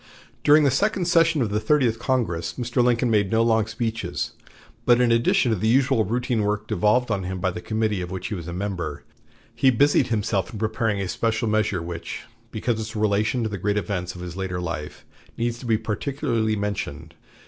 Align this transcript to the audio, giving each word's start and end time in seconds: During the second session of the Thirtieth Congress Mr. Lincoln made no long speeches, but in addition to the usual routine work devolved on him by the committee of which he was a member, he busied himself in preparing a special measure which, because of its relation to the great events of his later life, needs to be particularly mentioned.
During 0.43 0.63
the 0.63 0.71
second 0.71 1.05
session 1.05 1.43
of 1.43 1.51
the 1.51 1.59
Thirtieth 1.59 1.99
Congress 1.99 2.55
Mr. 2.57 2.83
Lincoln 2.83 3.11
made 3.11 3.29
no 3.31 3.43
long 3.43 3.67
speeches, 3.67 4.31
but 4.83 4.99
in 4.99 5.11
addition 5.11 5.51
to 5.51 5.55
the 5.55 5.67
usual 5.67 6.05
routine 6.05 6.41
work 6.41 6.67
devolved 6.67 7.11
on 7.11 7.21
him 7.21 7.39
by 7.39 7.51
the 7.51 7.61
committee 7.61 8.01
of 8.01 8.09
which 8.09 8.29
he 8.29 8.33
was 8.33 8.47
a 8.47 8.51
member, 8.51 9.03
he 9.53 9.69
busied 9.69 10.07
himself 10.07 10.51
in 10.51 10.57
preparing 10.57 10.99
a 10.99 11.07
special 11.07 11.47
measure 11.47 11.83
which, 11.83 12.23
because 12.49 12.77
of 12.77 12.79
its 12.79 12.95
relation 12.95 13.43
to 13.43 13.49
the 13.49 13.59
great 13.59 13.77
events 13.77 14.15
of 14.15 14.21
his 14.21 14.35
later 14.35 14.59
life, 14.59 15.05
needs 15.37 15.59
to 15.59 15.67
be 15.67 15.77
particularly 15.77 16.55
mentioned. 16.55 17.13